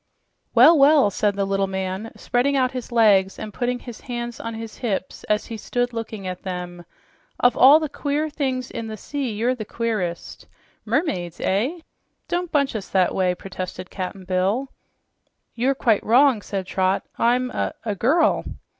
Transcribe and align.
"Well, 0.55 0.79
well!" 0.79 1.11
said 1.11 1.35
the 1.35 1.45
little 1.45 1.67
man, 1.67 2.11
spreading 2.15 2.55
out 2.57 2.71
his 2.71 2.91
legs 2.91 3.37
and 3.37 3.53
putting 3.53 3.77
his 3.77 4.01
hands 4.01 4.39
on 4.39 4.55
his 4.55 4.77
hips 4.79 5.23
as 5.25 5.45
he 5.45 5.57
stood 5.57 5.93
looking 5.93 6.25
at 6.25 6.41
them. 6.41 6.85
"Of 7.39 7.55
all 7.55 7.79
the 7.79 7.87
queer 7.87 8.27
things 8.27 8.71
in 8.71 8.87
the 8.87 8.97
sea, 8.97 9.29
you're 9.31 9.53
the 9.53 9.63
queerest! 9.63 10.47
Mermaids, 10.85 11.39
eh?" 11.39 11.81
"Don't 12.27 12.51
bunch 12.51 12.75
us 12.75 12.89
that 12.89 13.13
way!" 13.13 13.35
protested 13.35 13.91
Cap'n 13.91 14.23
Bill. 14.25 14.69
"You 15.53 15.69
are 15.69 15.75
quite 15.75 16.03
wrong," 16.03 16.41
said 16.41 16.65
Trot. 16.65 17.03
"I'm 17.19 17.51
a 17.51 17.75
a 17.85 17.93
girl." 17.93 18.43